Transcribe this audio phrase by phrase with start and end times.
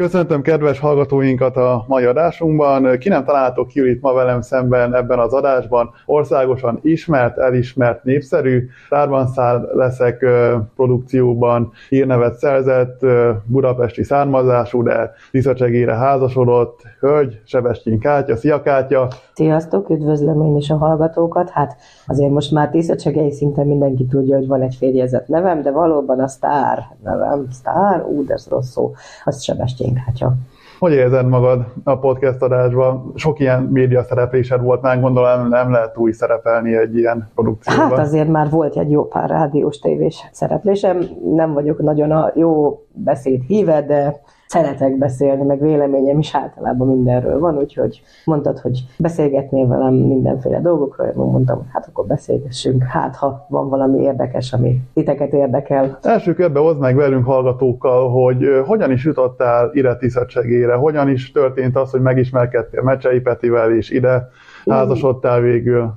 [0.00, 2.98] Köszöntöm kedves hallgatóinkat a mai adásunkban.
[2.98, 5.90] Ki nem találtok ki itt ma velem szemben ebben az adásban.
[6.06, 8.68] Országosan ismert, elismert, népszerű.
[8.88, 10.26] Tárban száll leszek
[10.74, 13.00] produkcióban hírnevet szerzett,
[13.44, 18.36] budapesti származású, de Tiszacsegére házasodott, hölgy, Sebestyén Kátya.
[18.36, 19.08] Szia Kátya!
[19.34, 21.50] Sziasztok, üdvözlöm én is a hallgatókat.
[21.50, 26.20] Hát azért most már Tiszacsegei szinte mindenki tudja, hogy van egy férjezett nevem, de valóban
[26.20, 28.92] a sztár nevem, sztár, ú, de ez rossz szó,
[29.24, 30.34] az Sebestyén Kátya.
[30.78, 33.12] Hogy érzed magad a podcast adásban?
[33.14, 37.88] Sok ilyen média szereplésed volt, már gondolom nem lehet új szerepelni egy ilyen produkcióban.
[37.88, 41.04] Hát azért már volt egy jó pár rádiós tévés szereplésem.
[41.34, 47.38] Nem vagyok nagyon a jó beszéd híve, de szeretek beszélni, meg véleményem is általában mindenről
[47.38, 53.46] van, úgyhogy mondtad, hogy beszélgetnél velem mindenféle dolgokról, én mondtam, hát akkor beszélgessünk, hát ha
[53.48, 55.98] van valami érdekes, ami titeket érdekel.
[56.02, 61.76] Első körbe hozd meg velünk hallgatókkal, hogy hogyan is jutottál ide Tiszacsegére, hogyan is történt
[61.76, 64.28] az, hogy megismerkedtél Mecsei Petivel, és ide
[64.66, 65.92] házasodtál végül.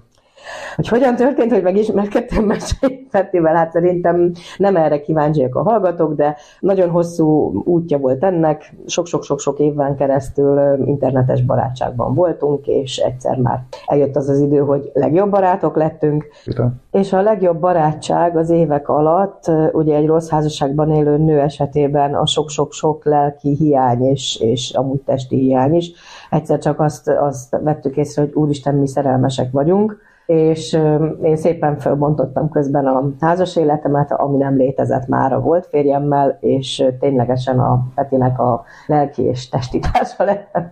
[0.76, 6.36] Hogy hogyan történt, hogy megismerkedtem Mesei Pettivel, hát szerintem nem erre kíváncsiak a hallgatók, de
[6.60, 14.16] nagyon hosszú útja volt ennek, sok-sok-sok-sok évben keresztül internetes barátságban voltunk, és egyszer már eljött
[14.16, 16.82] az az idő, hogy legjobb barátok lettünk, Itten.
[16.92, 22.26] és a legjobb barátság az évek alatt, ugye egy rossz házasságban élő nő esetében a
[22.26, 25.92] sok-sok-sok lelki hiány és, és amúgy testi hiány is,
[26.30, 30.80] egyszer csak azt, azt vettük észre, hogy úristen, mi szerelmesek vagyunk, és
[31.24, 36.84] én szépen fölbontottam közben a házas életemet, ami nem létezett már a volt férjemmel, és
[37.00, 40.70] ténylegesen a Petinek a lelki és testi társa lettem.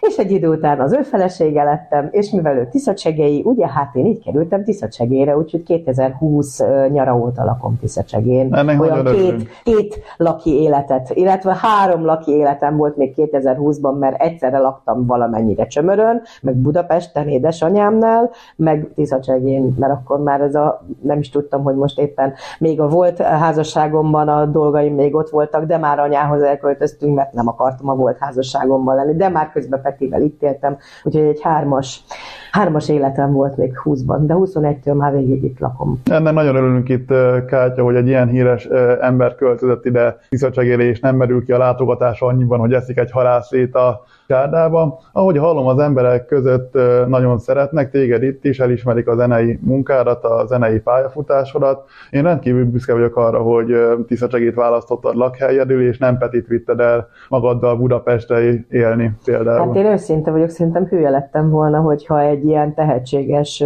[0.00, 4.06] És egy idő után az ő felesége lettem, és mivel ő Tiszacsegei, ugye hát én
[4.06, 8.54] így kerültem Tiszacsegére, úgyhogy 2020 nyara óta lakom Tiszacsegén.
[8.78, 15.06] Olyan két, két laki életet, illetve három laki életem volt még 2020-ban, mert egyszerre laktam
[15.06, 21.62] valamennyire Csömörön, meg Budapesten édesanyámnál, meg Tiszacsegén, mert akkor már ez a, nem is tudtam,
[21.62, 26.42] hogy most éppen még a volt házasságomban a dolgaim még ott voltak, de már anyához
[26.42, 31.24] elköltöztünk, mert nem akartam a volt házasságomban lenni, de már közben Petivel itt éltem, úgyhogy
[31.24, 32.04] egy hármas,
[32.50, 36.00] hármas életem volt még 20-ban, de 21-től már végig itt lakom.
[36.10, 37.12] Ennek nagyon örülünk itt,
[37.46, 38.64] Kátya, hogy egy ilyen híres
[39.00, 43.74] ember költözött ide Tiszacsegére, és nem merül ki a látogatás annyiban, hogy eszik egy halászét
[43.74, 44.94] a Kárdában.
[45.12, 50.46] Ahogy hallom, az emberek között nagyon szeretnek téged itt is, elismerik a zenei munkádat, a
[50.46, 51.84] zenei pályafutásodat.
[52.10, 53.76] Én rendkívül büszke vagyok arra, hogy
[54.06, 58.38] Tiszacsegét választottad lakhelyedül, és nem Petit vitted el magaddal Budapestre
[58.70, 59.66] élni például.
[59.66, 63.64] Hát én őszinte vagyok, szerintem hülye lettem volna, hogyha egy ilyen tehetséges,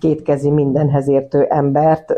[0.00, 2.14] kétkezi mindenhez értő embert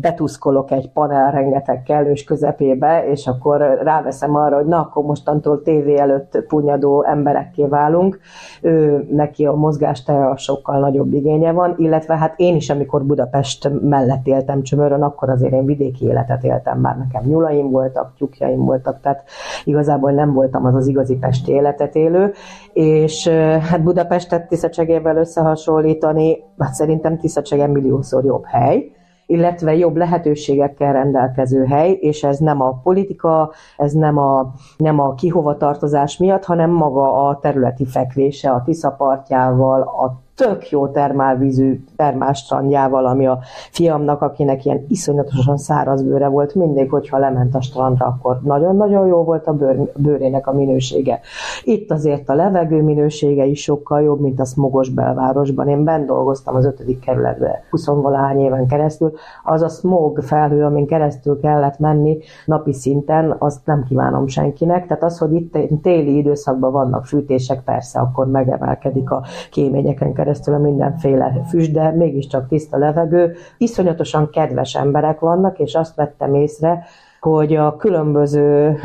[0.00, 5.98] betuszkolok egy panel rengeteg kellős közepébe, és akkor ráveszem arra, hogy na, akkor mostantól tévé
[5.98, 8.18] előtt punyadó emberekké válunk,
[8.62, 14.26] ő, neki a mozgástere sokkal nagyobb igénye van, illetve hát én is, amikor Budapest mellett
[14.26, 19.24] éltem Csömörön, akkor azért én vidéki életet éltem már, nekem nyulaim voltak, tyúkjaim voltak, tehát
[19.64, 22.32] igazából nem voltam az az igazi pesti életet élő,
[22.72, 23.28] és
[23.70, 28.90] hát Budapestet Tiszacsegével összehasonlítani, hát szerintem Tiszacsege milliószor jobb hely,
[29.26, 35.14] illetve jobb lehetőségekkel rendelkező hely, és ez nem a politika, ez nem a, nem a
[35.14, 41.80] kihova tartozás miatt, hanem maga a területi fekvése a Tisza partjával, a tök jó termálvízű
[41.96, 43.38] termálstrandjával, ami a
[43.70, 49.22] fiamnak, akinek ilyen iszonyatosan száraz bőre volt, mindig, hogyha lement a strandra, akkor nagyon-nagyon jó
[49.22, 51.20] volt a bőr, bőrének a minősége.
[51.62, 55.68] Itt azért a levegő minősége is sokkal jobb, mint a smogos belvárosban.
[55.68, 59.12] Én bent dolgoztam az ötödik kerületben 20 valahány éven keresztül.
[59.44, 64.86] Az a smog felhő, amin keresztül kellett menni napi szinten, azt nem kívánom senkinek.
[64.86, 70.58] Tehát az, hogy itt téli időszakban vannak fűtések, persze, akkor megemelkedik a kéményeken keresztül a
[70.58, 73.34] mindenféle füst, de mégiscsak tiszta levegő.
[73.58, 76.84] Iszonyatosan kedves emberek vannak, és azt vettem észre,
[77.20, 78.76] hogy a különböző,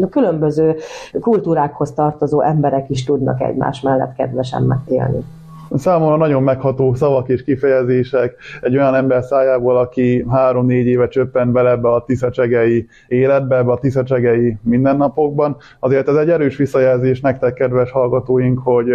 [0.00, 0.76] a különböző
[1.20, 5.24] kultúrákhoz tartozó emberek is tudnak egymás mellett kedvesen megélni.
[5.74, 11.70] Számomra nagyon megható szavak és kifejezések egy olyan ember szájából, aki három-négy éve csöppent bele
[11.70, 15.56] ebbe a tiszacsegei életbe, ebbe a tiszacsegei mindennapokban.
[15.80, 18.86] Azért ez egy erős visszajelzés nektek, kedves hallgatóink, hogy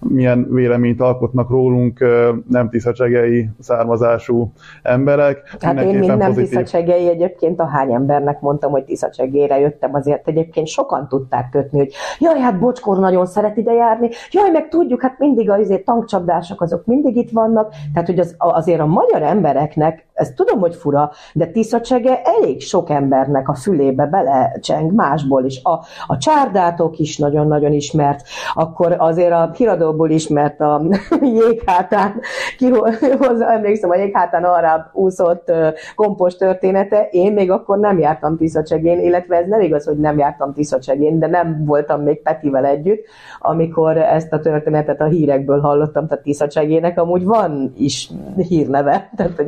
[0.00, 2.04] milyen véleményt alkotnak rólunk
[2.48, 5.56] nem tiszacsegei származású emberek.
[5.60, 10.66] Hát én, mint nem tiszacsegei, egyébként a hány embernek mondtam, hogy tiszacsegére jöttem, azért egyébként
[10.66, 15.18] sokan tudták kötni, hogy jaj, hát Bocskor nagyon szeret ide járni, jaj, meg tudjuk, hát
[15.18, 20.32] mindig azért tankcsapdások azok mindig itt vannak, tehát hogy az, azért a magyar embereknek ez
[20.36, 25.60] tudom, hogy fura, de Tiszacsege elég sok embernek a fülébe belecseng másból is.
[25.62, 25.72] A,
[26.06, 28.22] a csárdátok is nagyon-nagyon ismert,
[28.54, 30.82] akkor azért a híradóból ismert a
[31.40, 32.20] jéghátán,
[32.58, 35.52] kihoz, emlékszem, a jéghátán arra úszott
[35.94, 40.52] kompos története, én még akkor nem jártam Tiszacsegén, illetve ez nem igaz, hogy nem jártam
[40.52, 43.04] Tiszacsegén, de nem voltam még Petivel együtt,
[43.38, 49.44] amikor ezt a történetet a hírekből hallottam, tehát Tiszacsegének amúgy van is hírneve, tehát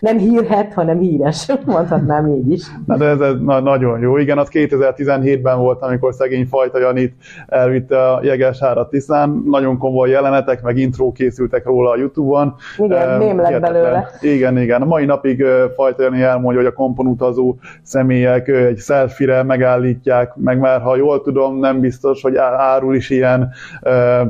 [0.00, 2.62] nem hírhet, hanem híres, mondhatnám így is.
[2.86, 4.16] Na de ez, ez na, nagyon jó.
[4.16, 7.14] Igen, az 2017-ben volt, amikor szegény Fajta Janit
[7.46, 9.42] elvitte a Jegeshára Tiszán.
[9.46, 12.54] Nagyon komoly jelenetek, meg intro készültek róla a Youtube-on.
[12.78, 14.10] Igen, mém lett belőle.
[14.20, 14.82] Igen, igen.
[14.82, 20.58] A mai napig Fajta Jani elmondja, hogy a kompon utazó személyek egy selfie megállítják, meg
[20.58, 23.52] már ha jól tudom, nem biztos, hogy árul is ilyen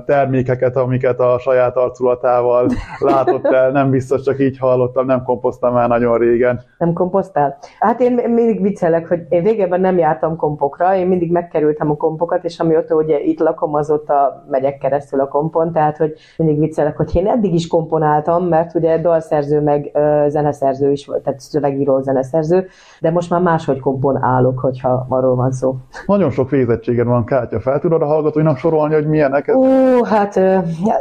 [0.07, 3.71] termékeket, amiket a saját arculatával látott el.
[3.71, 6.61] Nem biztos, csak így hallottam, nem komposztam már nagyon régen.
[6.79, 7.59] Nem komposztál?
[7.81, 12.45] Hát én mindig viccelek, hogy én régebben nem jártam kompokra, én mindig megkerültem a kompokat,
[12.45, 17.11] és amióta ugye itt lakom, azóta megyek keresztül a kompon, tehát hogy mindig viccelek, hogy
[17.15, 22.67] én eddig is komponáltam, mert ugye dalszerző meg ö, zeneszerző is volt, tehát szövegíró zeneszerző,
[23.01, 25.75] de most már máshogy komponálok, hogyha arról van szó.
[26.07, 27.61] Nagyon sok végzettséged van, Kátya.
[27.61, 29.53] Fel tudod a hallgatóinak sorolni, hogy milyenek?
[29.57, 29.65] Ó,
[30.05, 30.35] hát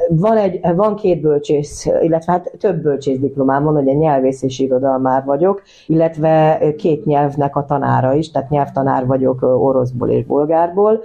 [0.10, 5.24] van, egy, van két bölcsész, illetve hát több bölcsész diplomám van, ugye nyelvész és irodalmár
[5.24, 11.04] vagyok, illetve két nyelvnek a tanára is, tehát nyelvtanár vagyok oroszból és bolgárból.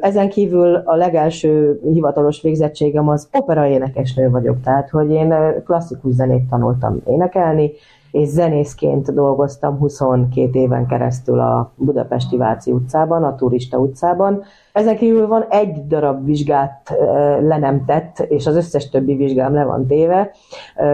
[0.00, 6.48] Ezen kívül a legelső hivatalos végzettségem az opera énekesnő vagyok, tehát hogy én klasszikus zenét
[6.48, 7.72] tanultam énekelni,
[8.10, 14.42] és zenészként dolgoztam 22 éven keresztül a Budapesti Váci utcában, a Turista utcában,
[14.72, 16.96] ezen kívül van egy darab vizsgát
[17.40, 20.30] le nem tett, és az összes többi vizsgám le van téve,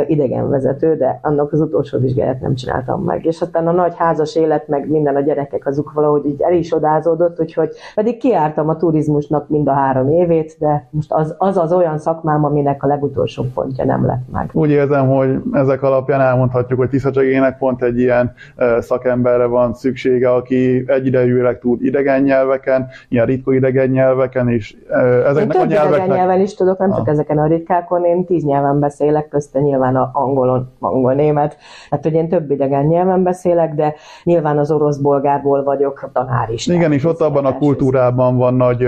[0.07, 3.25] idegenvezető, de annak az utolsó vizsgáját nem csináltam meg.
[3.25, 6.73] És aztán a nagy házas élet, meg minden a gyerekek azok valahogy így el is
[6.73, 11.73] odázódott, úgyhogy pedig kiártam a turizmusnak mind a három évét, de most az az, az
[11.73, 14.51] olyan szakmám, aminek a legutolsó pontja nem lett meg.
[14.53, 18.33] Úgy érzem, hogy ezek alapján elmondhatjuk, hogy Tiszacsegének pont egy ilyen
[18.79, 24.77] szakemberre van szüksége, aki egyidejűleg tud idegen nyelveken, ilyen ritka idegen idegen nyelveken is.
[25.27, 25.99] Ezeknek én a nyelveknek...
[25.99, 27.13] idegen nyelven is tudok, nem csak ah.
[27.13, 31.57] ezeken a ritkákon, én tíz nyelven beszélek, közte nyilván a angolon, angol-német,
[31.91, 36.67] hát hogy én több idegen nyelven beszélek, de nyilván az orosz-bolgárból vagyok tanár is.
[36.67, 38.87] Igen, és ott abban a kultúrában van nagy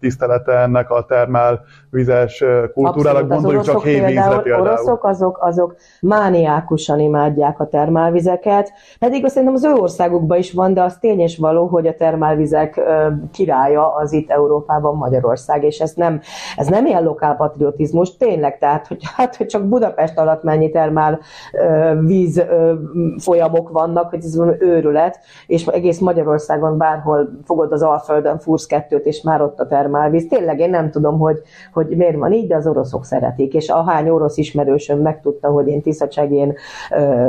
[0.00, 2.44] tisztelete ennek a termál vizes
[2.74, 4.66] kultúrának, gondoljuk csak hévízre például.
[4.66, 10.74] oroszok azok, azok mániákusan imádják a termálvizeket, pedig azt szerintem az ő országukban is van,
[10.74, 12.80] de az tény és való, hogy a termálvizek
[13.32, 16.20] királya az itt Európában Magyarország, és ez nem,
[16.56, 21.20] ez nem ilyen lokálpatriotizmus, tényleg, tehát, hogy, hát, hogy csak Budapest alatt mennyi termál
[22.00, 22.44] víz
[23.18, 29.06] folyamok vannak, hogy ez van őrület, és egész Magyarországon bárhol fogod az Alföldön, fúrsz kettőt,
[29.06, 30.28] és már ott a termálvíz.
[30.28, 31.40] Tényleg én nem tudom, hogy,
[31.72, 33.54] hogy miért van így, de az oroszok szeretik.
[33.54, 36.54] És ahány orosz ismerősöm megtudta, hogy én Tiszacsegén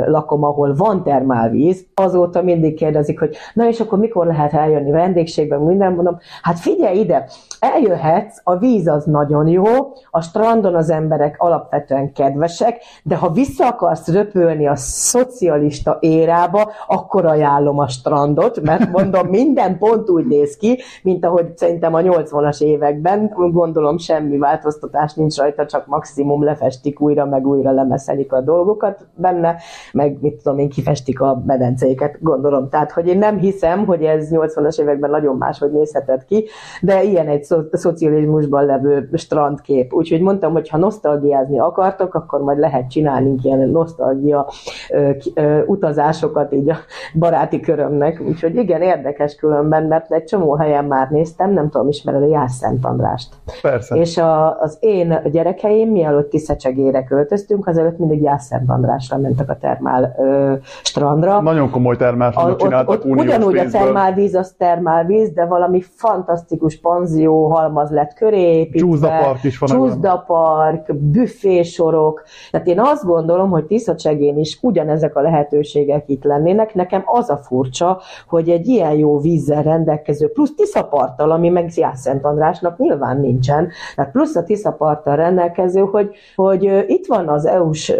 [0.06, 5.60] lakom, ahol van termálvíz, azóta mindig kérdezik, hogy na és akkor mikor lehet eljönni vendégségben,
[5.60, 7.26] minden mondom, hát figyelj ide,
[7.60, 9.64] eljöhetsz, a víz az nagyon jó,
[10.10, 17.26] a strandon az emberek alapvetően kedvesek, de ha vissza akarsz röpölni a szocialista érába, akkor
[17.26, 22.62] ajánlom a strandot, mert mondom, minden pont úgy néz ki, mint ahogy szerintem a 80-as
[22.62, 29.06] években, gondolom semmi változtatás nincs rajta, csak maximum lefestik újra, meg újra lemeszelik a dolgokat
[29.14, 29.56] benne,
[29.92, 32.68] meg mit tudom én, kifestik a medencéket, gondolom.
[32.68, 36.44] Tehát, hogy én nem hiszem, hogy ez 80-as években nagyon máshogy nézhetett ki,
[36.80, 39.92] de ilyen egy szo- szocializmusban levő strandkép.
[39.92, 44.46] Úgyhogy mondtam, hogy ha nosztalgiázni akartok, akkor majd lehet csinálni ilyen nosztalgia
[44.90, 46.76] ö, ö, utazásokat így a
[47.14, 48.22] baráti körömnek.
[48.28, 52.56] Úgyhogy igen, érdekes különben, mert egy csomó helyen már néztem, nem tudom, ismered a Jász
[52.56, 53.34] Szent Andrást.
[53.62, 53.96] Persze.
[53.96, 60.14] És a az én gyerekeim, mielőtt Tiszacsegére költöztünk, azelőtt mindig Jászent Andrásra mentek a termál
[60.18, 60.52] ö,
[60.82, 61.40] strandra.
[61.40, 63.80] Nagyon komoly termálsodot csináltak ott, ott Ugyanúgy pénzből.
[63.80, 69.68] a termálvíz, az termálvíz, de valami fantasztikus panzió halmaz lett köré Csúszdapark is van.
[69.68, 72.22] Csúszdapark, büfésorok.
[72.50, 76.74] Tehát én azt gondolom, hogy Tiszacsegén is ugyanezek a lehetőségek itt lennének.
[76.74, 81.70] Nekem nekem az a furcsa, hogy egy ilyen jó vízzel rendelkező, plusz Tiszaparttal, ami meg
[81.76, 87.92] Jászent Andrásnak nyilván nincsen, tehát plusz a Tiszaparttal rendelkező, hogy, hogy itt van az EU-s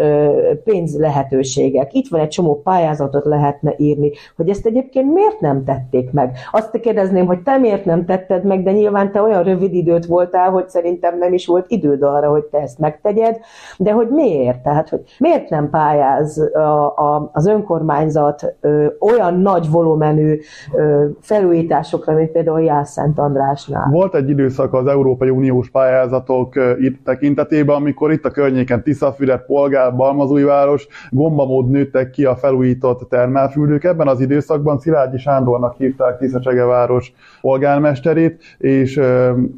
[0.65, 6.11] pénz lehetőségek, itt van egy csomó pályázatot lehetne írni, hogy ezt egyébként miért nem tették
[6.13, 6.37] meg?
[6.53, 10.51] Azt kérdezném, hogy te miért nem tetted meg, de nyilván te olyan rövid időt voltál,
[10.51, 13.39] hogy szerintem nem is volt időd arra, hogy te ezt megtegyed,
[13.79, 14.63] de hogy miért?
[14.63, 16.59] Tehát, hogy miért nem pályáz a,
[16.97, 20.39] a, az önkormányzat ö, olyan nagy volumenű
[20.75, 23.89] ö, felújításokra, mint például Jászent Andrásnál?
[23.91, 29.97] Volt egy időszak az Európai Uniós pályázatok itt tekintetében, amikor itt a környéken Tiszafüred, Polgár,
[29.97, 33.85] Balmazújváros gombamód nőttek ki a felújított termálfürdők.
[33.85, 39.01] Ebben az időszakban Szilágyi Sándornak hívták Tiszacsegeváros polgármesterét, és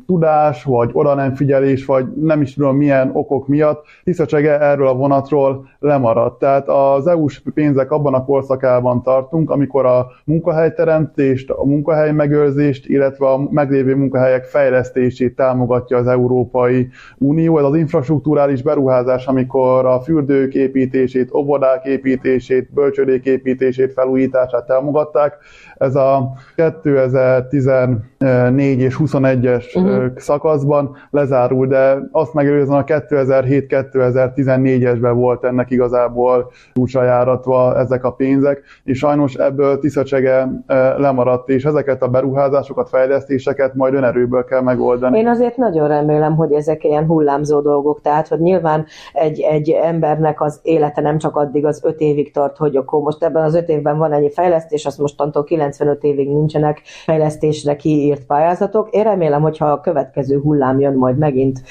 [0.07, 4.95] tudás, vagy oda nem figyelés, vagy nem is tudom milyen okok miatt Tiszacsege erről a
[4.95, 6.39] vonatról lemaradt.
[6.39, 13.27] Tehát az EU-s pénzek abban a korszakában tartunk, amikor a munkahelyteremtést, a munkahely megőrzést, illetve
[13.27, 16.89] a meglévő munkahelyek fejlesztését támogatja az Európai
[17.19, 17.59] Unió.
[17.59, 25.35] Ez az infrastruktúrális beruházás, amikor a fürdők építését, óvodák építését, bölcsödék építését, felújítását támogatták.
[25.77, 29.93] Ez a 2014 és 21-es uh-huh.
[29.93, 30.07] Mhm.
[30.17, 38.63] szakaszban lezárul, de azt megelőzően a 2007-2014-esben volt ennek igazából csúcsra járatva ezek a pénzek,
[38.85, 40.49] és sajnos ebből Tiszacsege
[40.97, 45.19] lemaradt, és ezeket a beruházásokat, fejlesztéseket majd önerőből kell megoldani.
[45.19, 50.41] Én azért nagyon remélem, hogy ezek ilyen hullámzó dolgok, tehát hogy nyilván egy, egy embernek
[50.41, 53.69] az élete nem csak addig az öt évig tart, hogy akkor most ebben az öt
[53.69, 58.91] évben van ennyi fejlesztés, azt mostantól 95 évig nincsenek fejlesztésre kiírt pályázatok.
[58.91, 61.63] Én remélem, hogyha a következő hullám jön majd megint,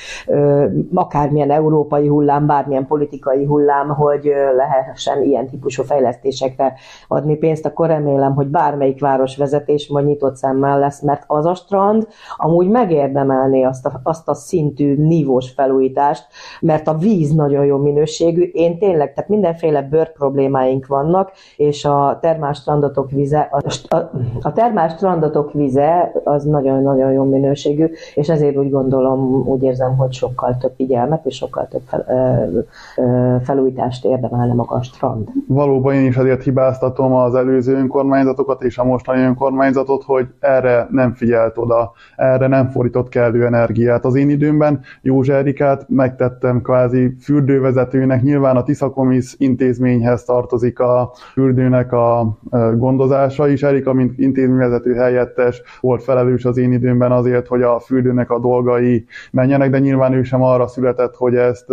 [0.93, 6.73] akármilyen európai hullám, bármilyen politikai hullám, hogy lehessen ilyen típusú fejlesztésekre
[7.07, 12.07] adni pénzt, akkor remélem, hogy bármelyik városvezetés majd nyitott szemmel lesz, mert az a strand
[12.37, 16.27] amúgy megérdemelné azt a, azt a szintű nívós felújítást,
[16.61, 18.41] mert a víz nagyon jó minőségű.
[18.53, 24.11] Én tényleg, tehát mindenféle bőr problémáink vannak, és a termás strandotok vize, a, a,
[24.41, 26.43] a termás strandotok vize az
[26.82, 31.67] nagyon-nagyon jó minőségű, és ezért úgy gondolom, úgy érzem, hogy sokkal több figyelmet és sokkal
[31.67, 32.60] több fel, ö,
[33.01, 35.27] ö, felújítást érdemelne maga a strand.
[35.48, 41.13] Valóban én is azért hibáztatom az előző önkormányzatokat és a mostani önkormányzatot, hogy erre nem
[41.13, 44.05] figyelt oda, erre nem fordított kellő energiát.
[44.05, 51.91] Az én időmben József Erikát megtettem kvázi fürdővezetőnek, nyilván a Tiszakomisz intézményhez tartozik a fürdőnek
[51.91, 52.38] a
[52.75, 53.63] gondozása is.
[53.63, 59.05] Erika, mint intézményvezető helyettes volt felelős az én időmben azért, hogy a fürdőnek a dolgai
[59.31, 61.69] menjenek, de nyilván ő sem arra született, hogy ezt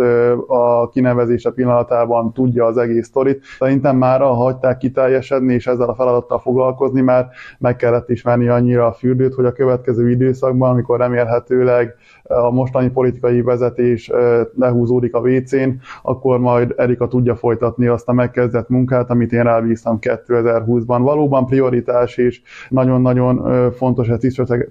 [0.47, 3.43] a kinevezése pillanatában tudja az egész sztorit.
[3.59, 7.27] Szerintem már hagyták kiteljesedni, és ezzel a feladattal foglalkozni, mert
[7.59, 13.41] meg kellett ismerni annyira a fürdőt, hogy a következő időszakban, amikor remélhetőleg a mostani politikai
[13.41, 14.11] vezetés
[14.55, 15.69] lehúzódik a WC-n,
[16.01, 20.99] akkor majd Erika tudja folytatni azt a megkezdett munkát, amit én rábíztam 2020-ban.
[21.01, 24.19] Valóban prioritás és nagyon-nagyon fontos ez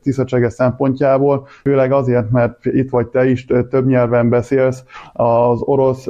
[0.02, 6.08] tisztessége szempontjából, főleg azért, mert itt vagy te is több nyelven beszélsz, az orosz,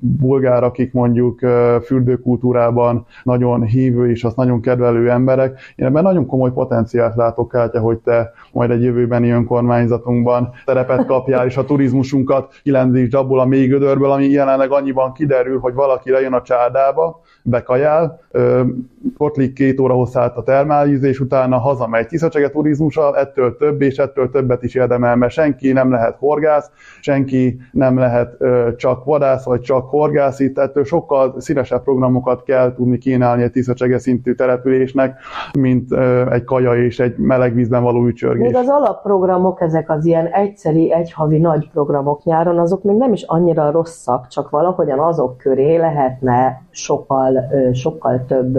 [0.00, 1.40] bulgár, akik mondjuk
[1.84, 5.60] fürdőkultúrában nagyon hívő és azt nagyon kedvelő emberek.
[5.76, 10.50] Én ebben nagyon komoly potenciált látok, Kátya, hogy te majd egy jövőbeni önkormányzatunkban
[10.84, 15.74] szerepet kapjál, és a turizmusunkat kilendítsd abból a mély gödörből, ami jelenleg annyiban kiderül, hogy
[15.74, 18.20] valaki lejön a csárdába, bekajál,
[19.18, 24.62] Kotlik két óra hosszát a termálízés, utána hazamegy Tiszacsege turizmussal, ettől több és ettől többet
[24.62, 26.70] is érdemel, mert senki nem lehet horgász,
[27.00, 32.74] senki nem lehet ö, csak vadász, vagy csak horgász, itt ettől sokkal színesebb programokat kell
[32.74, 35.18] tudni kínálni egy Tiszacsege szintű településnek,
[35.58, 38.46] mint ö, egy kaja és egy meleg vízben való ücsörgés.
[38.46, 43.22] Még az alapprogramok, ezek az ilyen egyszeri, egyhavi nagy programok nyáron, azok még nem is
[43.22, 48.58] annyira rosszak, csak valahogyan azok köré lehetne sokkal, sokkal több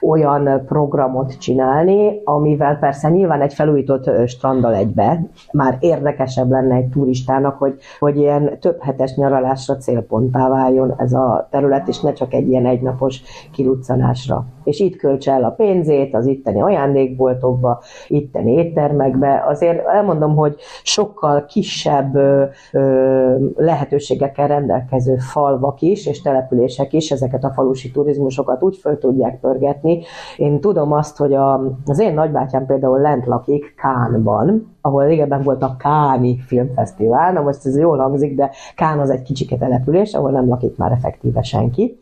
[0.00, 5.20] olyan programot csinálni, amivel persze nyilván egy felújított strandal egybe
[5.52, 11.48] már érdekesebb lenne egy turistának, hogy, hogy ilyen több hetes nyaralásra célponttá váljon ez a
[11.50, 14.44] terület, és ne csak egy ilyen egynapos kiruccanásra.
[14.64, 19.44] És itt költse el a pénzét az itteni ajándékboltokba, itteni éttermekbe.
[19.48, 27.44] Azért elmondom, hogy sokkal kisebb ö, ö, lehetőségekkel rendelkező falvak is, és települések is ezeket
[27.44, 29.87] a falusi turizmusokat úgy föl tudják pörgetni.
[30.36, 35.62] Én tudom azt, hogy a, az én nagybátyám például lent lakik Kánban, ahol régebben volt
[35.62, 40.30] a Káni Filmfesztivál, na most ez jól hangzik, de Kán az egy kicsike település, ahol
[40.30, 41.98] nem lakik már effektíve senki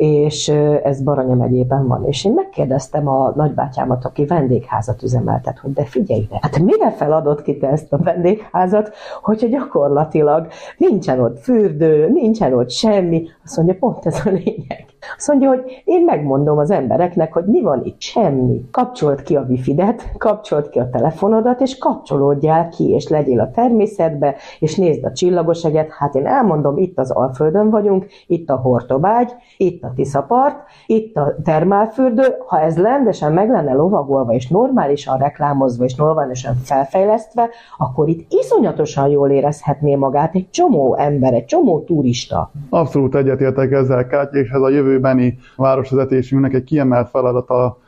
[0.00, 0.48] és
[0.82, 2.04] ez Baranya megyében van.
[2.06, 7.42] És én megkérdeztem a nagybátyámat, aki vendégházat üzemeltet, hogy de figyelj ide, hát mire feladott
[7.42, 8.90] ki te ezt a vendégházat,
[9.22, 13.28] hogyha gyakorlatilag nincsen ott fürdő, nincsen ott semmi.
[13.50, 14.84] Azt mondja, pont ez a lényeg.
[15.16, 18.64] Azt mondja, hogy én megmondom az embereknek, hogy mi van itt, semmi.
[18.70, 24.34] Kapcsolt ki a wifi-det, kapcsolt ki a telefonodat, és kapcsolódjál ki, és legyél a természetbe,
[24.58, 25.90] és nézd a csillagoseget.
[25.90, 31.34] Hát én elmondom, itt az Alföldön vagyunk, itt a Hortobágy, itt a Tiszapart, itt a
[31.44, 32.24] termálfürdő.
[32.46, 39.08] Ha ez rendesen meg lenne lovagolva, és normálisan reklámozva, és normálisan felfejlesztve, akkor itt iszonyatosan
[39.08, 42.50] jól érezhetné magát egy csomó ember, egy csomó turista.
[42.70, 47.78] Abszolút egyetértek ezzel, Kátya, és ez a jövőbeni városvezetésünknek egy kiemelt feladata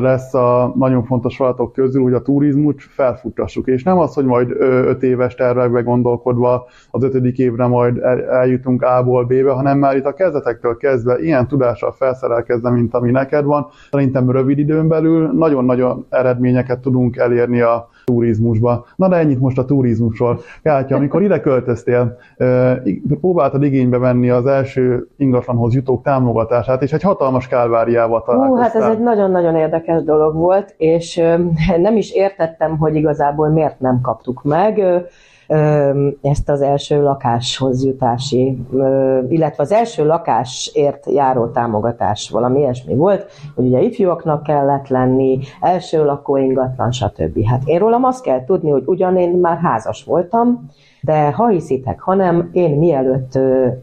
[0.00, 3.66] lesz a nagyon fontos feladatok közül, hogy a turizmus felfuttassuk.
[3.66, 7.98] És nem az, hogy majd öt éves tervekbe gondolkodva az ötödik évre majd
[8.30, 13.44] eljutunk A-ból B-be, hanem már itt a kezdetektől kezdve ilyen tudással felszerelkezve, mint ami neked
[13.44, 18.84] van, szerintem rövid időn belül nagyon-nagyon eredményeket tudunk elérni a turizmusba.
[18.96, 20.40] Na de ennyit most a turizmusról.
[20.62, 22.18] Kátya, amikor ide költöztél,
[23.20, 28.56] próbáltad igénybe venni az első ingatlanhoz jutók támogatását, és egy hatalmas kálváriával találkoztál.
[28.56, 31.22] Hú, hát ez egy nagyon-nagyon érdekes dolog volt, és
[31.76, 34.82] nem is értettem, hogy igazából miért nem kaptuk meg
[36.22, 38.58] ezt az első lakáshoz jutási,
[39.28, 46.04] illetve az első lakásért járó támogatás valami ilyesmi volt, hogy ugye ifjúaknak kellett lenni, első
[46.04, 47.44] lakóingatlan, stb.
[47.46, 50.70] Hát én rólam azt kell tudni, hogy ugyan én már házas voltam,
[51.08, 53.38] de ha hiszitek, hanem én mielőtt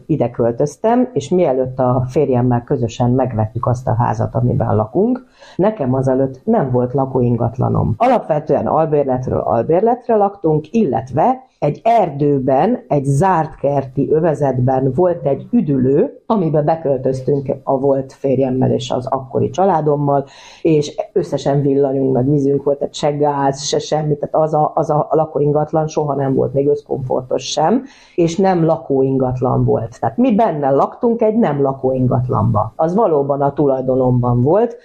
[0.06, 6.40] ide költöztem, és mielőtt a férjemmel közösen megvettük azt a házat, amiben lakunk, nekem azelőtt
[6.44, 7.94] nem volt lakóingatlanom.
[7.96, 16.64] Alapvetően albérletről albérletre laktunk, illetve egy erdőben, egy zárt kerti övezetben volt egy üdülő, amiben
[16.64, 20.24] beköltöztünk a volt férjemmel és az akkori családommal,
[20.62, 24.90] és összesen villanyunk, meg vízünk volt, tehát se gáz, se semmi, tehát az a, az
[24.90, 26.68] a lakóingatlan soha nem volt még
[27.16, 30.00] összkomfortos sem, és nem lakóingatlan volt.
[30.00, 32.72] Tehát mi benne laktunk egy nem lakóingatlanba.
[32.76, 34.76] Az valóban a tulajdonomban volt,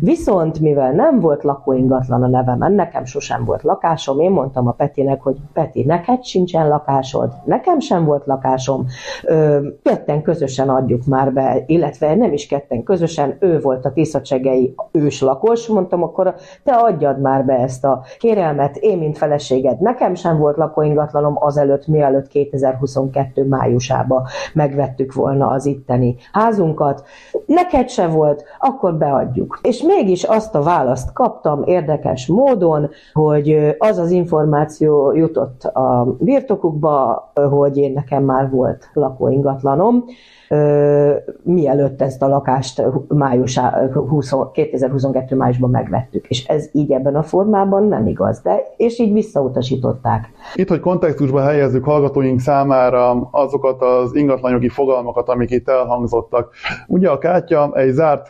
[0.00, 5.22] Viszont mivel nem volt lakóingatlan a nevemen, nekem sosem volt lakásom, én mondtam a Petinek,
[5.22, 8.86] hogy Peti, neked sincsen lakásod, nekem sem volt lakásom,
[9.24, 14.74] ö, ketten közösen adjuk már be, illetve nem is ketten közösen, ő volt a Tiszacsegei
[14.92, 20.38] őslakos, mondtam, akkor te adjad már be ezt a kérelmet, én, mint feleséged, nekem sem
[20.38, 27.04] volt lakóingatlanom azelőtt, mielőtt 2022 májusába megvettük volna az itteni házunkat,
[27.46, 29.58] neked se volt, akkor beadjuk.
[29.62, 37.32] És mégis azt a választ kaptam érdekes módon, hogy az az információ jutott a birtokukba,
[37.50, 40.04] hogy én nekem már volt lakóingatlanom,
[41.42, 43.60] mielőtt ezt a lakást május,
[44.52, 46.26] 2022 májusban megvettük.
[46.28, 50.30] És ez így ebben a formában nem igaz, de és így visszautasították.
[50.54, 56.50] Itt, hogy kontextusba helyezzük hallgatóink számára azokat az ingatlanjogi fogalmakat, amik itt elhangzottak.
[56.86, 58.28] Ugye a kátya egy zárt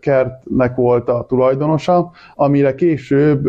[0.00, 3.48] kertnek volt a tulajdonosa, amire később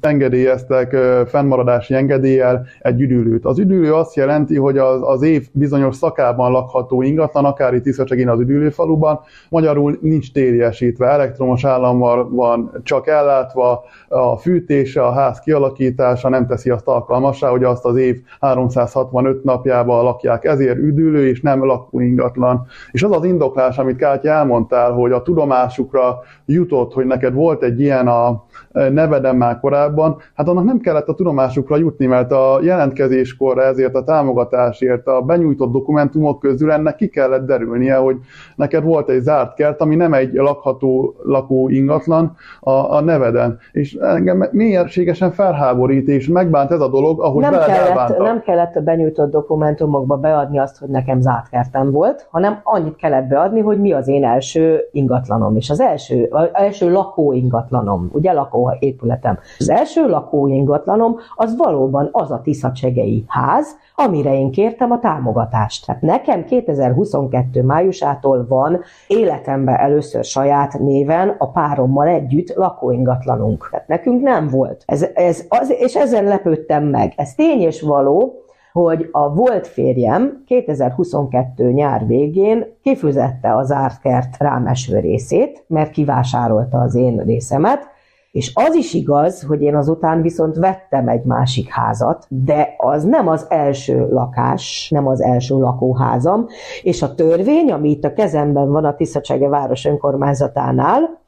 [0.00, 3.44] engedélyeztek fennmaradási engedéllyel egy üdülőt.
[3.44, 8.28] Az üdülő azt jelenti, hogy az, az év bizonyos szakában lakható ingatlan, akár itt Tiszacsegin
[8.28, 16.28] az üdülőfaluban, magyarul nincs tériesítve, elektromos állammal van csak ellátva, a fűtése, a ház kialakítása
[16.28, 21.64] nem teszi azt alkalmasá, hogy azt az év 365 napjában lakják, ezért üdülő és nem
[21.64, 22.66] lakóingatlan.
[22.90, 27.80] És az az indoklás, amit Kátya elmondtál, hogy a tudomásukra jutott, hogy neked volt egy
[27.80, 33.58] ilyen a nevedem már korábban, hát annak nem kellett a tudomásukra jutni, mert a jelentkezéskor
[33.58, 38.16] ezért a támogatásért a benyújtott dokumentumok közül ennek ki kellett derülnie, hogy
[38.56, 43.58] neked volt egy zárt kert, ami nem egy lakható lakó ingatlan a, a neveden.
[43.72, 48.80] És engem mélységesen felháborít, és megbánt ez a dolog, ahogy nem kellett, nem kellett a
[48.80, 53.92] benyújtott dokumentumokba beadni azt, hogy nekem zárt kertem volt, hanem annyit kellett beadni, hogy mi
[53.92, 55.56] az én első ingatlanom.
[55.56, 59.38] És az első, az első lakó ingatlanom, ugye lakó lakóépületem.
[59.58, 65.86] Az első lakóingatlanom az valóban az a Tiszacsegei ház, amire én kértem a támogatást.
[65.86, 73.68] Tehát nekem 2022 májusától van életemben először saját néven a párommal együtt lakóingatlanunk.
[73.70, 74.82] Tehát nekünk nem volt.
[74.86, 77.12] Ez, ez az, és ezen lepődtem meg.
[77.16, 78.34] Ez tény és való,
[78.72, 86.94] hogy a volt férjem 2022 nyár végén kifizette az ártkert rámeső részét, mert kivásárolta az
[86.94, 87.88] én részemet,
[88.30, 93.28] És az is igaz, hogy én azután viszont vettem egy másik házat, de az nem
[93.28, 96.46] az első lakás, nem az első lakóházam,
[96.82, 101.20] és a törvény, ami itt a kezemben van a Tiszacsege város önkormányzatánál,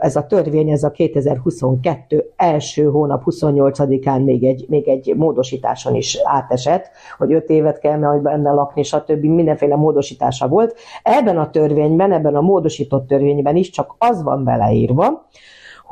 [0.00, 6.18] ez a törvény, ez a 2022 első hónap 28-án még egy, még egy módosításon is
[6.24, 9.24] átesett, hogy öt évet kell majd benne lakni, stb.
[9.24, 10.74] mindenféle módosítása volt.
[11.02, 15.26] Ebben a törvényben, ebben a módosított törvényben is csak az van beleírva,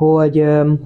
[0.01, 0.39] hogy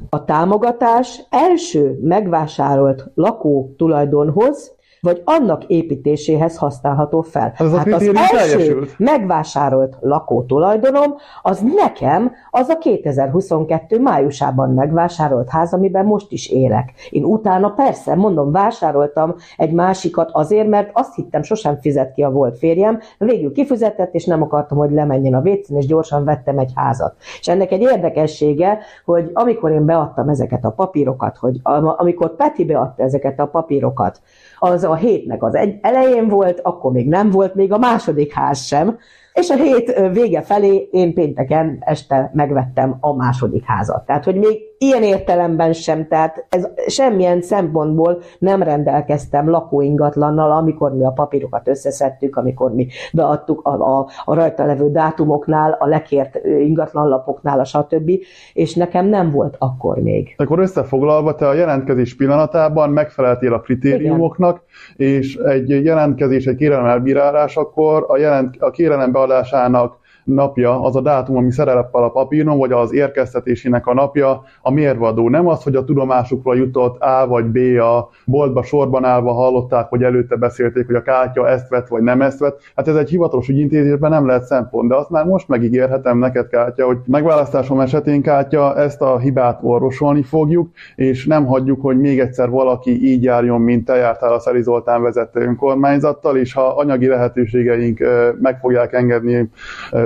[0.09, 4.74] a támogatás első megvásárolt lakó tulajdonhoz
[5.05, 7.53] vagy annak építéséhez használható fel.
[7.57, 8.93] Ez hát az első teljesült.
[8.97, 16.93] megvásárolt lakótulajdonom, az nekem az a 2022 májusában megvásárolt ház, amiben most is élek.
[17.09, 22.29] Én utána persze, mondom, vásároltam egy másikat azért, mert azt hittem, sosem fizet ki a
[22.31, 26.71] volt férjem, végül kifizetett, és nem akartam, hogy lemenjen a vécén, és gyorsan vettem egy
[26.75, 27.15] házat.
[27.39, 31.59] És ennek egy érdekessége, hogy amikor én beadtam ezeket a papírokat, hogy
[31.97, 34.21] amikor Peti beadta ezeket a papírokat,
[34.59, 38.59] az a hétnek az egy elején volt, akkor még nem volt még a második ház
[38.59, 38.97] sem,
[39.33, 44.05] és a hét vége felé én pénteken este megvettem a második házat.
[44.05, 51.05] Tehát, hogy még ilyen értelemben sem, tehát ez semmilyen szempontból nem rendelkeztem lakóingatlannal, amikor mi
[51.05, 57.59] a papírokat összeszedtük, amikor mi beadtuk a, a, a rajta levő dátumoknál, a lekért ingatlanlapoknál,
[57.59, 58.11] a stb.
[58.53, 60.33] És nekem nem volt akkor még.
[60.37, 64.61] Akkor összefoglalva, te a jelentkezés pillanatában megfeleltél a kritériumoknak,
[64.95, 65.11] Igen.
[65.11, 71.37] és egy jelentkezés, egy kérelem elbírálásakor a, jelent, a kérelem beadásának napja, az a dátum,
[71.37, 75.29] ami szerepel a papíron, vagy az érkeztetésének a napja, a mérvadó.
[75.29, 80.03] Nem az, hogy a tudomásukra jutott A vagy B a boltba sorban állva hallották, hogy
[80.03, 82.59] előtte beszélték, hogy a kártya ezt vett, vagy nem ezt vett.
[82.75, 86.85] Hát ez egy hivatalos ügyintézésben nem lehet szempont, de azt már most megígérhetem neked, Kátya,
[86.85, 92.49] hogy megválasztásom esetén, Kátya, ezt a hibát orvosolni fogjuk, és nem hagyjuk, hogy még egyszer
[92.49, 97.99] valaki így járjon, mint te jártál a Szeri Zoltán vezette önkormányzattal, és ha anyagi lehetőségeink
[98.41, 99.49] meg fogják engedni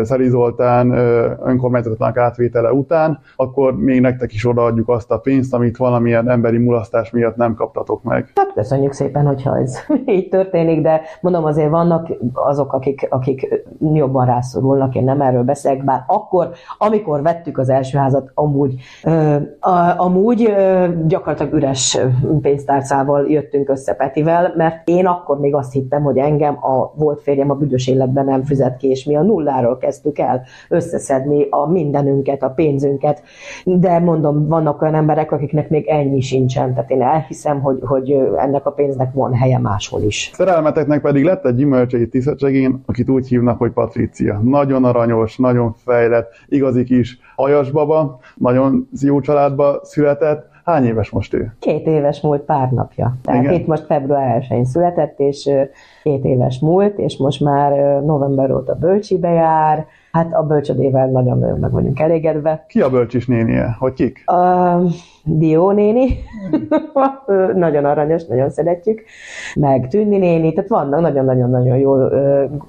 [0.10, 0.92] Szeri Zoltán
[1.46, 7.12] önkormányzatnak átvétele után, akkor még nektek is odaadjuk azt a pénzt, amit valamilyen emberi mulasztás
[7.12, 8.32] miatt nem kaptatok meg.
[8.36, 14.26] Hát köszönjük szépen, hogyha ez így történik, de mondom azért vannak azok, akik, akik jobban
[14.26, 18.76] rászorulnak, én nem erről beszélek, bár akkor, amikor vettük az első házat, amúgy,
[19.98, 20.54] amúgy
[21.06, 22.00] gyakorlatilag üres
[22.42, 27.52] pénztárcával jöttünk össze Petivel, mert én akkor még azt hittem, hogy engem a volt férjem
[27.52, 31.70] a büdös életben nem fizet ki, és mi a nulláról kezdtük kezdtük el összeszedni a
[31.70, 33.24] mindenünket, a pénzünket,
[33.64, 38.66] de mondom, vannak olyan emberek, akiknek még ennyi sincsen, tehát én elhiszem, hogy, hogy ennek
[38.66, 40.32] a pénznek van helye máshol is.
[40.34, 44.40] Szerelmeteknek pedig lett egy gyümölcsei tisztségén, akit úgy hívnak, hogy Patricia.
[44.44, 47.20] Nagyon aranyos, nagyon fejlett, igazi kis
[47.72, 51.54] baba, nagyon jó családba született, Hány éves most ő?
[51.60, 53.16] Két éves múlt pár napja.
[53.24, 53.54] Tehát Igen.
[53.54, 55.50] itt most február 1-én született, és
[56.04, 61.72] két éves múlt, és most már november óta bölcsibe jár, Hát a bölcsödével nagyon-nagyon meg
[61.72, 62.66] vagyunk elégedve.
[62.68, 63.76] Ki a bölcsis nénie?
[63.80, 64.30] Hogy kik?
[64.30, 64.82] A
[65.24, 66.08] Dió néni.
[67.56, 69.04] nagyon aranyos, nagyon szeretjük.
[69.56, 71.96] Meg Tünni néni, tehát vannak nagyon-nagyon-nagyon jó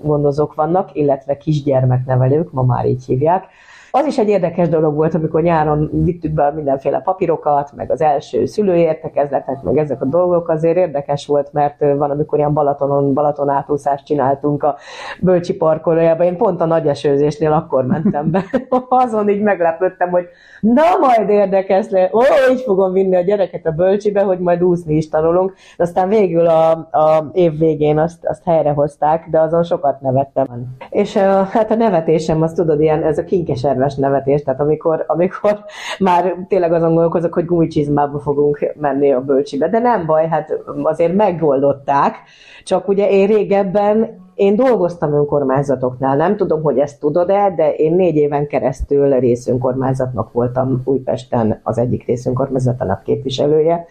[0.02, 3.44] gondozók vannak, illetve kisgyermeknevelők, ma már így hívják
[3.90, 8.46] az is egy érdekes dolog volt, amikor nyáron vittük be mindenféle papírokat, meg az első
[8.46, 14.04] szülőértekezletek, meg ezek a dolgok azért érdekes volt, mert van, amikor ilyen Balatonon, Balaton átúszást
[14.04, 14.76] csináltunk a
[15.20, 16.26] Bölcsi parkolójában.
[16.26, 18.44] Én pont a nagy esőzésnél akkor mentem be.
[18.88, 20.24] Azon így meglepődtem, hogy
[20.60, 24.94] na majd érdekes le, ó, így fogom vinni a gyereket a Bölcsibe, hogy majd úszni
[24.94, 25.54] is tanulunk.
[25.76, 30.46] De aztán végül a, a év végén azt, azt helyrehozták, de azon sokat nevettem.
[30.90, 31.16] És
[31.50, 35.64] hát a nevetésem, azt tudod, ilyen, ez a kinkeser kedves nevetés, tehát amikor, amikor
[35.98, 41.14] már tényleg azon gondolkozok, hogy gumicsizmába fogunk menni a bölcsibe, de nem baj, hát azért
[41.14, 42.16] megoldották,
[42.64, 48.16] csak ugye én régebben én dolgoztam önkormányzatoknál, nem tudom, hogy ezt tudod-e, de én négy
[48.16, 53.86] éven keresztül részönkormányzatnak voltam Újpesten az egyik részönkormányzatának képviselője,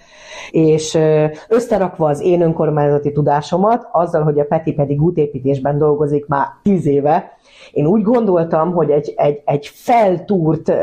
[0.52, 0.98] és
[1.48, 7.38] összerakva az én önkormányzati tudásomat, azzal, hogy a Peti pedig útépítésben dolgozik már tíz éve,
[7.72, 10.74] én úgy gondoltam, hogy egy, egy, egy feltúrt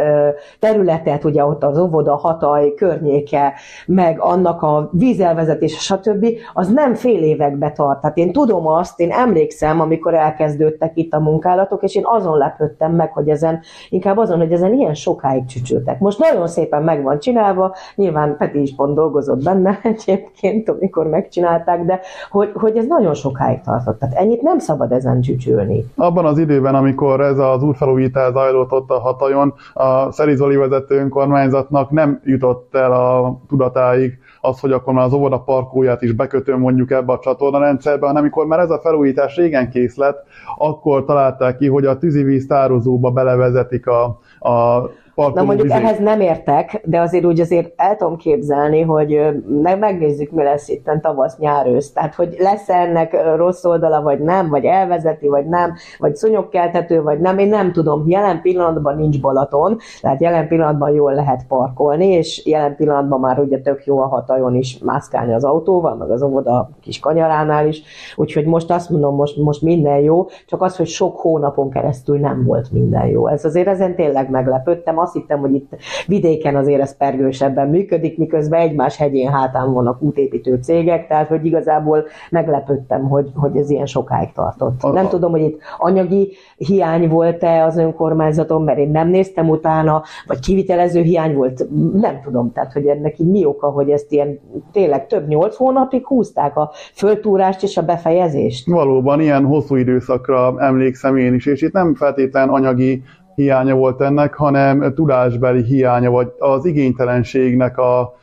[0.59, 3.53] területet, ugye ott az óvoda, hataj, környéke,
[3.87, 8.01] meg annak a vízelvezetés, stb., az nem fél évekbe tart.
[8.01, 12.93] Tehát én tudom azt, én emlékszem, amikor elkezdődtek itt a munkálatok, és én azon lepődtem
[12.93, 15.99] meg, hogy ezen, inkább azon, hogy ezen ilyen sokáig csücsültek.
[15.99, 21.85] Most nagyon szépen meg van csinálva, nyilván Peti is pont dolgozott benne egyébként, amikor megcsinálták,
[21.85, 23.99] de hogy, hogy ez nagyon sokáig tartott.
[23.99, 25.85] Tehát ennyit nem szabad ezen csücsülni.
[25.97, 30.99] Abban az időben 2002-ben, amikor ez az útfelújítás zajlott ott a hatajon, a Szerizoli vezető
[30.99, 36.59] önkormányzatnak nem jutott el a tudatáig az, hogy akkor már az óvoda parkóját is bekötöm
[36.59, 40.25] mondjuk ebbe a csatornarendszerbe, hanem amikor már ez a felújítás régen kész lett,
[40.59, 44.05] akkor találták ki, hogy a tűzivíz tározóba belevezetik a,
[44.39, 45.83] a Na mondjuk vizét.
[45.83, 49.21] ehhez nem értek, de azért úgy azért el tudom képzelni, hogy
[49.63, 51.93] meg megnézzük, mi lesz itt tavasz, nyár, ősz.
[51.93, 57.21] Tehát, hogy lesz ennek rossz oldala, vagy nem, vagy elvezeti, vagy nem, vagy szonyogkeltető, vagy
[57.21, 58.03] nem, én nem tudom.
[58.07, 63.59] Jelen pillanatban nincs Balaton, tehát jelen pillanatban jól lehet parkolni, és jelen pillanatban már ugye
[63.59, 67.83] tök jó a hatajon is mászkálni az autóval, meg az óvoda kis kanyaránál is,
[68.17, 72.45] úgyhogy most azt mondom, most, most minden jó, csak az, hogy sok hónapon keresztül nem
[72.45, 73.27] volt minden jó.
[73.27, 78.61] Ez azért ezen tényleg meglepődtem, azt hittem, hogy itt vidéken azért ez pergősebben működik, miközben
[78.61, 84.33] egymás hegyén hátán vannak útépítő cégek, tehát hogy igazából meglepődtem, hogy, hogy ez ilyen sokáig
[84.33, 84.83] tartott.
[84.83, 90.03] A, nem tudom, hogy itt anyagi hiány volt-e az önkormányzaton, mert én nem néztem utána,
[90.27, 94.39] vagy kivitelező hiány volt, nem tudom, tehát hogy ennek mi oka, hogy ezt ilyen
[94.73, 98.67] tényleg több nyolc hónapig húzták a föltúrást és a befejezést.
[98.67, 99.77] Valóban ilyen hosszú
[100.27, 103.03] időszakra emlékszem én is, és itt nem feltétlen anyagi
[103.35, 108.15] hiánya volt ennek, hanem tudásbeli hiánya, vagy az igénytelenségnek a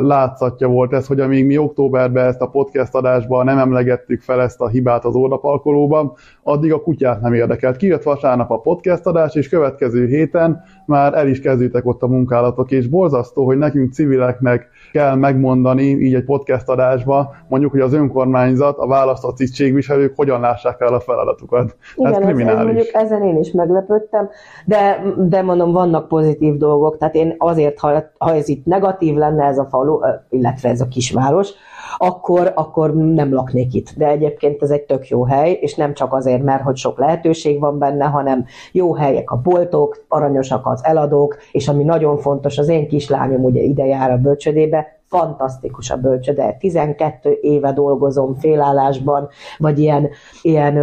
[0.00, 4.60] látszatja volt ez, hogy amíg mi októberben ezt a podcast adásban nem emlegettük fel ezt
[4.60, 6.12] a hibát az órdapalkolóban,
[6.42, 7.76] addig a kutyát nem érdekelt.
[7.76, 12.70] Kijött vasárnap a podcast adás, és következő héten már el is kezdődtek ott a munkálatok,
[12.70, 18.78] és borzasztó, hogy nekünk civileknek kell megmondani így egy podcast adásba, mondjuk, hogy az önkormányzat,
[18.78, 21.76] a választott tisztségviselők hogyan lássák el a feladatukat.
[21.94, 22.58] Igen, ez kriminális.
[22.58, 24.28] Ez, mondjuk ezen én is meglepődtem,
[24.66, 29.44] de, de mondom, vannak pozitív dolgok, tehát én azért, ha, ha ez itt negatív lenne
[29.44, 31.50] ez a falu, illetve ez a kisváros,
[31.96, 33.92] akkor, akkor nem laknék itt.
[33.96, 37.60] De egyébként ez egy tök jó hely, és nem csak azért, mert hogy sok lehetőség
[37.60, 42.68] van benne, hanem jó helyek a boltok, aranyosak az eladók, és ami nagyon fontos, az
[42.68, 46.56] én kislányom ugye ide jár a bölcsödébe, fantasztikus a bölcsöde.
[46.58, 50.08] 12 éve dolgozom félállásban, vagy ilyen,
[50.42, 50.74] ilyen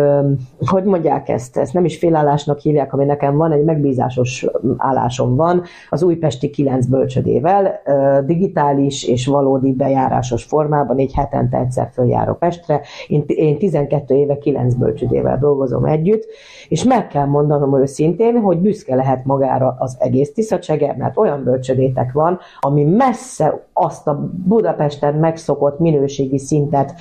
[0.65, 4.45] hogy mondják ezt, ezt nem is félállásnak hívják, ami nekem van, egy megbízásos
[4.77, 7.81] állásom van, az újpesti 9 bölcsödével,
[8.25, 12.81] digitális és valódi bejárásos formában, így hetente egyszer följárok Pestre.
[13.07, 16.25] Én, én 12 éve 9 bölcsödével dolgozom együtt,
[16.67, 22.11] és meg kell mondanom őszintén, hogy büszke lehet magára az egész Tiszacseger, mert olyan bölcsödétek
[22.11, 26.93] van, ami messze azt a Budapesten megszokott minőségi szintet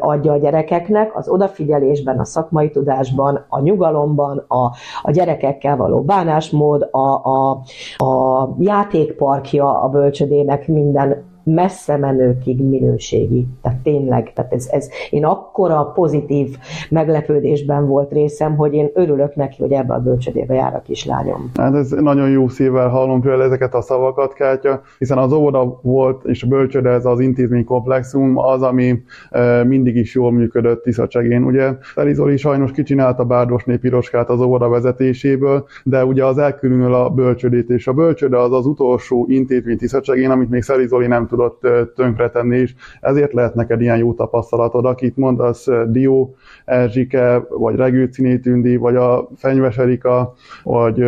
[0.00, 4.64] adja a gyerekeknek, az odafigyelésben, a szakmai tudásban, a nyugalomban, a,
[5.02, 7.62] a gyerekekkel való bánásmód, a, a,
[7.96, 13.46] a játékparkja a bölcsödének minden messze menőkig minőségi.
[13.62, 16.56] Tehát tényleg, tehát ez, ez, én akkora pozitív
[16.90, 21.50] meglepődésben volt részem, hogy én örülök neki, hogy ebbe a bölcsödébe jár a kislányom.
[21.54, 26.24] Hát ez nagyon jó szívvel hallom például ezeket a szavakat, Kátya, hiszen az óvoda volt,
[26.24, 31.44] és a bölcsöde, ez az intézménykomplexum, az, ami e, mindig is jól működött Tiszacsegén.
[31.44, 37.70] Ugye Elizoli sajnos kicsinálta Bárdosné Piroskát az óvoda vezetéséből, de ugye az elkülönül a bölcsödét,
[37.70, 42.56] és a bölcsöde az az utolsó intézmény Tiszacsegén, amit még Szerizoli nem tud tudott tönkretenni
[42.56, 42.74] is.
[43.00, 44.84] Ezért lehet neked ilyen jó tapasztalatod.
[44.84, 51.04] Akit mondasz, Dió, Erzsike, vagy Regőciné Tündi, vagy a Fenyves Erika, vagy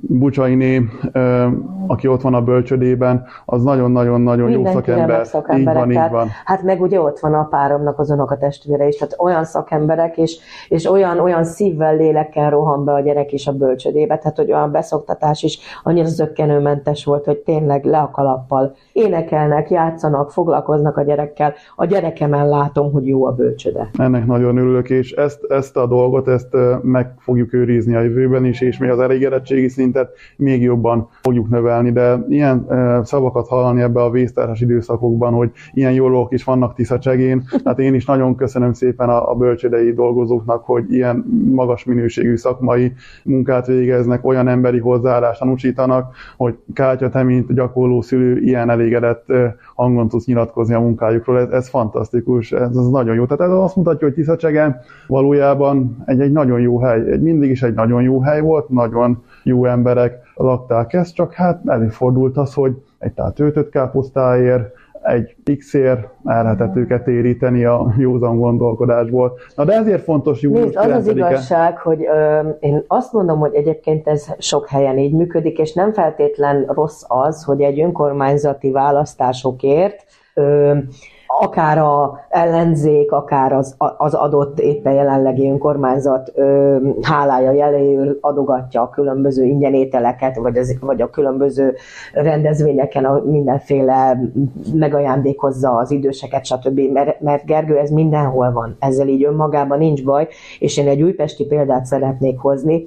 [0.00, 0.82] Bucsainé,
[1.86, 5.26] aki ott van a bölcsödében, az nagyon-nagyon-nagyon jó szakember.
[5.56, 6.28] Így van, így van.
[6.44, 10.38] Hát meg ugye ott van a páromnak az a testvére is, tehát olyan szakemberek, és,
[10.68, 14.70] és olyan, olyan szívvel, lélekkel rohan be a gyerek is a bölcsödébe, tehát hogy olyan
[14.70, 21.54] beszoktatás is annyira zöggenőmentes volt, hogy tényleg le a kalappal énekelnek, játszanak, foglalkoznak a gyerekkel.
[21.76, 23.90] A gyerekemen látom, hogy jó a bölcsöde.
[23.98, 28.60] Ennek nagyon örülök, és ezt, ezt a dolgot, ezt meg fogjuk őrizni a jövőben is,
[28.60, 32.66] és mi az elégedettségi szintet még jobban fogjuk növelni, de ilyen
[33.04, 38.04] szavakat hallani ebbe a vésztárhas időszakokban, hogy ilyen jólók is vannak Tiszacsegén, hát én is
[38.04, 42.92] nagyon köszönöm szépen a, a bölcsödei dolgozóknak, hogy ilyen magas minőségű szakmai
[43.24, 49.32] munkát végeznek, olyan emberi hozzáállást tanúsítanak, hogy Kátya, te, mint gyakorló szülő, ilyen elégedett
[49.74, 53.24] hangon tudsz nyilatkozni a munkájukról, ez, ez fantasztikus, ez, ez nagyon jó.
[53.26, 57.62] Tehát ez azt mutatja, hogy Tiszacsege valójában egy, egy nagyon jó hely, egy, mindig is
[57.62, 60.92] egy nagyon jó hely volt, nagyon jó emberek lakták.
[60.92, 67.06] Ezt, csak hát előfordult az, hogy egy tál töltött káposztáért, egy X-ér el lehetett őket
[67.06, 69.38] éríteni a józan gondolkodásból.
[69.54, 73.54] Na de ezért fontos július Nézd, az az igazság, hogy ö, én azt mondom, hogy
[73.54, 80.04] egyébként ez sok helyen így működik, és nem feltétlen rossz az, hogy egy önkormányzati választásokért
[80.34, 80.76] ö,
[81.38, 88.88] akár a ellenzék, akár az, az adott éppen jelenlegi önkormányzat ö, hálája jeléül adogatja a
[88.88, 91.74] különböző ingyenételeket, vagy, az, vagy a különböző
[92.12, 94.20] rendezvényeken a mindenféle
[94.74, 96.80] megajándékozza az időseket, stb.
[96.92, 98.76] Mert, mert Gergő, ez mindenhol van.
[98.78, 102.84] Ezzel így önmagában nincs baj, és én egy újpesti példát szeretnék hozni,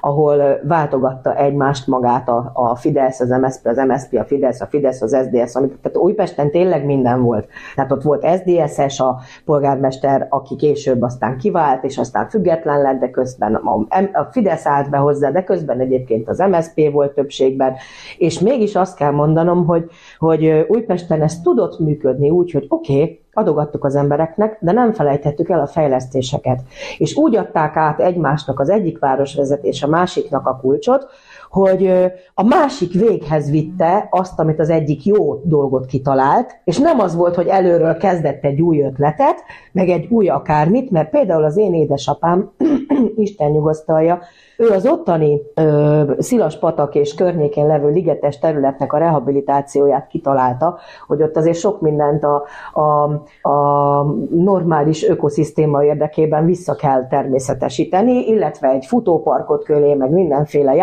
[0.00, 5.02] ahol váltogatta egymást magát a, a Fidesz, az MSZP, az MSZP, a Fidesz, a Fidesz,
[5.02, 7.48] az SDS, amit, tehát Újpesten tényleg minden volt.
[7.74, 13.10] Tehát ott volt SZDSZ-es a polgármester, aki később aztán kivált, és aztán független lett, de
[13.10, 17.74] közben a, a Fidesz állt be hozzá, de közben egyébként az MSZP volt többségben,
[18.18, 23.20] és mégis azt kell mondanom, hogy, hogy Újpesten ez tudott működni úgy, hogy oké, okay,
[23.34, 26.60] adogattuk az embereknek, de nem felejtettük el a fejlesztéseket.
[26.98, 31.10] És úgy adták át egymásnak az egyik városvezetés a másiknak a kulcsot,
[31.52, 31.86] hogy
[32.34, 37.34] a másik véghez vitte azt, amit az egyik jó dolgot kitalált, és nem az volt,
[37.34, 42.50] hogy előről kezdett egy új ötletet, meg egy új akármit, mert például az én édesapám,
[43.16, 44.20] Isten nyugosztalja,
[44.62, 51.36] ő az ottani ö, Szilas-patak és környékén levő ligetes területnek a rehabilitációját kitalálta, hogy ott
[51.36, 53.02] azért sok mindent a, a,
[53.48, 60.74] a normális ökoszisztéma érdekében vissza kell természetesíteni, illetve egy futóparkot köré, meg mindenféle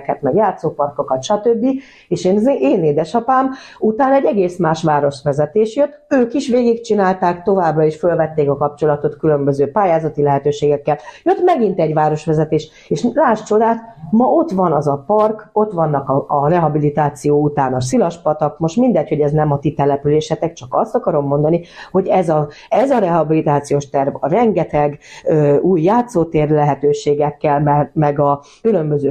[0.00, 1.66] játszótereket, meg játszóparkokat, stb.
[2.08, 7.96] És én, én édesapám után egy egész más városvezetés jött, ők is végigcsinálták, továbbra is
[7.96, 10.98] fölvették a kapcsolatot különböző pályázati lehetőségekkel.
[11.22, 13.78] Jött megint egy városvezetés, és láss csodát,
[14.10, 18.76] ma ott van az a park, ott vannak a, a rehabilitáció után a szilaspatak, most
[18.76, 22.90] mindegy, hogy ez nem a ti településetek, csak azt akarom mondani, hogy ez a, ez
[22.90, 29.10] a rehabilitációs terv, a rengeteg ö, új játszótér lehetőségekkel, meg, meg a különböző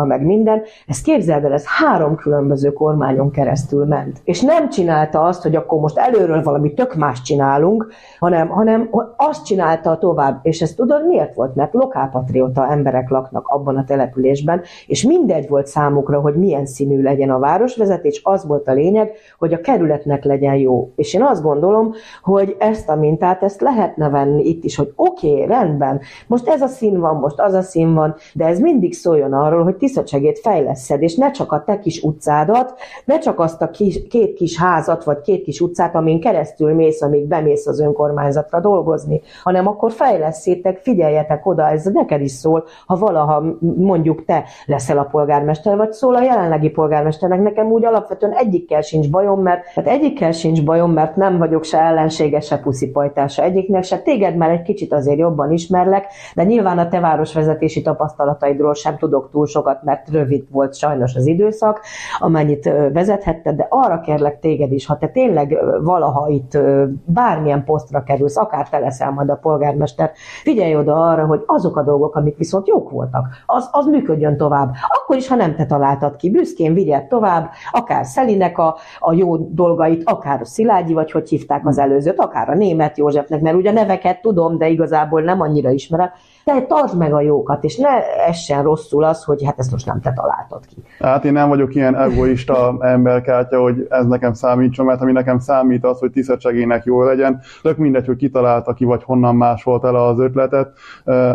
[0.00, 4.20] futóparkkal, meg minden, ezt képzeld el, ez három különböző kormányon keresztül ment.
[4.24, 9.44] És nem csinálta azt, hogy akkor most előről valami tök más csinálunk, hanem, hanem azt
[9.44, 10.38] csinálta tovább.
[10.42, 11.54] És ezt tudod miért volt?
[11.54, 17.30] Mert lokálpatrióta emberek laknak abban a településben, és mindegy volt számukra, hogy milyen színű legyen
[17.30, 20.92] a városvezetés, az volt a lényeg, hogy a kerületnek legyen jó.
[20.96, 25.30] És én azt gondolom, hogy ezt a mintát, ezt lehetne venni itt is, hogy oké,
[25.30, 28.94] okay, rendben, most ez a szín van, most az a szín van, de ez mindig
[28.94, 32.74] szóljon arról, hogy Tiszacsegét fejleszed, és ne csak a te kis utcádat,
[33.04, 37.02] ne csak azt a kis, két kis házat, vagy két kis utcát, amin keresztül mész,
[37.02, 42.96] amíg bemész az önkormányzatra dolgozni, hanem akkor fejleszétek, figyeljetek oda, ez neked is szól, ha
[42.96, 43.44] valaha
[43.76, 49.10] mondjuk te leszel a polgármester, vagy szól a jelenlegi polgármesternek, nekem úgy alapvetően egyikkel sincs
[49.10, 53.98] bajom, mert hát egyikkel sincs bajom, mert nem vagyok se ellensége, se puszipajtása egyiknek, se
[53.98, 59.30] téged már egy kicsit azért jobban ismerlek, de nyilván a te városvezetési tapasztalataidról sem tudok
[59.30, 61.80] túl sokat, mert rövid volt sajnos az időszak,
[62.18, 66.58] amennyit vezethetted, de arra kérlek téged is, ha te tényleg valaha itt
[67.04, 70.10] bármilyen posztra kerülsz, akár te leszel majd a polgármester,
[70.42, 74.72] figyelj oda arra, hogy azok a dolgok, amik viszont jók voltak, az, az működjön tovább.
[74.88, 79.36] Akkor is, ha nem te találtad ki, büszkén vigyed tovább, akár Szelinek a, a jó
[79.36, 83.72] dolgait, akár a Szilágyi, vagy hogy hívták az előzőt, akár a német Józsefnek, mert ugye
[83.72, 86.10] neveket tudom, de igazából nem annyira ismerem,
[86.50, 87.88] te tartsd meg a jókat, és ne
[88.26, 90.76] essen rosszul az, hogy hát ezt most nem te találtad ki.
[90.98, 95.84] Hát én nem vagyok ilyen egoista emberkártya, hogy ez nekem számítson, mert ami nekem számít
[95.84, 99.94] az, hogy tisztességének jó legyen, tök mindegy, hogy kitalálta ki, vagy honnan más volt el
[99.94, 100.72] az ötletet,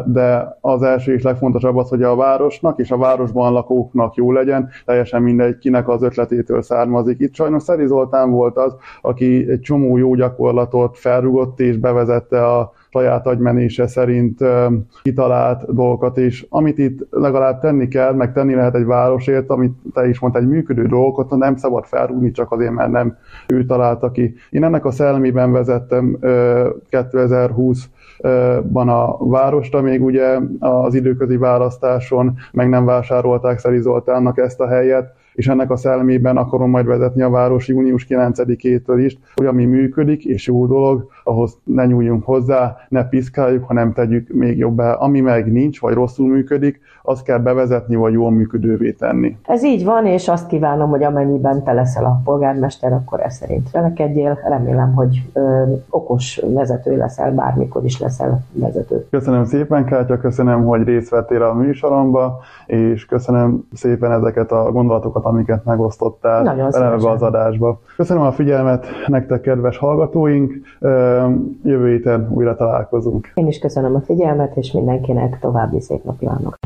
[0.06, 4.70] de az első és legfontosabb az, hogy a városnak és a városban lakóknak jó legyen,
[4.86, 7.20] teljesen mindegy, kinek az ötletétől származik.
[7.20, 12.74] Itt sajnos Szeri Zoltán volt az, aki egy csomó jó gyakorlatot felrugott és bevezette a
[12.96, 14.44] saját agymenése szerint
[15.02, 20.08] kitalált dolgokat, és amit itt legalább tenni kell, meg tenni lehet egy városért, amit te
[20.08, 24.34] is mondtál, egy működő dolgot, nem szabad felrúgni csak azért, mert nem ő találta ki.
[24.50, 26.18] Én ennek a szellemében vezettem
[26.90, 27.90] 2020
[28.72, 34.68] ban a városta, még ugye az időközi választáson meg nem vásárolták Szeri Zoltánnak ezt a
[34.68, 39.66] helyet, és ennek a szellemében akarom majd vezetni a város június 9-től is, hogy ami
[39.66, 44.94] működik és jó dolog, ahhoz ne nyúljunk hozzá, ne piszkáljuk, hanem tegyük még jobbá.
[44.94, 49.38] Ami meg nincs, vagy rosszul működik, azt kell bevezetni, vagy jól működővé tenni.
[49.46, 53.72] Ez így van, és azt kívánom, hogy amennyiben te leszel a polgármester, akkor ez szerint
[53.72, 54.40] velekedjél.
[54.48, 59.08] Remélem, hogy ö, okos vezető leszel, bármikor is leszel vezető.
[59.10, 65.26] Köszönöm szépen, Kátya, köszönöm, hogy részt vettél a műsoromba, és köszönöm szépen ezeket a gondolatokat,
[65.26, 67.80] amiket megosztottál velem az adásba.
[67.96, 70.54] Köszönöm a figyelmet nektek, kedves hallgatóink,
[71.64, 73.32] jövő héten újra találkozunk.
[73.34, 76.58] Én is köszönöm a figyelmet, és mindenkinek további szép napot kívánok.